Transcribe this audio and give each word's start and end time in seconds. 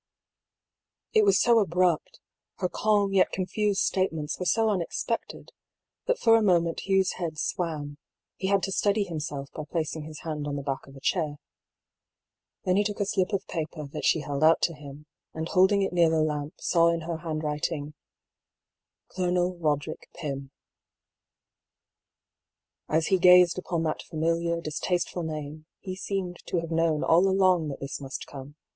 It 1.13 1.25
was 1.25 1.39
so 1.39 1.59
abrupt, 1.59 2.19
her 2.55 2.67
calm 2.67 3.13
yet 3.13 3.31
confused 3.31 3.81
statements 3.81 4.39
were 4.39 4.47
so 4.47 4.69
unexpected, 4.71 5.51
that 6.07 6.17
for 6.17 6.35
a 6.35 6.41
moment 6.41 6.87
Hugh's 6.89 7.11
head 7.17 7.37
swam, 7.37 7.99
he 8.35 8.47
had 8.47 8.63
to 8.63 8.71
steady 8.71 9.03
himself 9.03 9.51
by 9.51 9.61
placing 9.71 10.05
his 10.05 10.21
hand 10.21 10.47
on 10.47 10.55
the 10.55 10.63
back 10.63 10.87
of 10.87 10.95
a 10.95 10.99
chair. 10.99 11.37
Then 12.65 12.77
he 12.77 12.83
took 12.83 12.99
a 12.99 13.05
slip 13.05 13.31
of 13.31 13.45
paper 13.45 13.85
that 13.93 14.03
she 14.03 14.21
held 14.21 14.43
out 14.43 14.59
to 14.63 14.73
him, 14.73 15.05
and 15.35 15.47
holding 15.47 15.83
it 15.83 15.93
near 15.93 16.09
the 16.09 16.23
lamp, 16.23 16.55
saw 16.59 16.87
in 16.89 17.01
her 17.01 17.17
handwriting— 17.17 17.93
^''Colonel 19.11 19.55
Roderick 19.59 20.09
Pym,'" 20.15 20.49
As 22.89 23.07
he 23.09 23.19
gazed 23.19 23.59
upon 23.59 23.83
that 23.83 24.01
familiar, 24.01 24.61
distasteful 24.61 25.21
name, 25.21 25.67
he 25.79 25.95
seemed 25.95 26.37
to 26.47 26.59
have 26.59 26.71
known 26.71 27.03
all 27.03 27.27
along 27.29 27.67
that 27.67 27.79
this 27.81 28.01
must 28.01 28.25
come, 28.25 28.25
272 28.25 28.25
I>». 28.25 28.33
PAULL'S 28.33 28.53
THEORY. 28.55 28.63